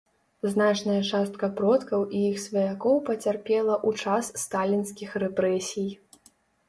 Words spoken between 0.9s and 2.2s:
частка продкаў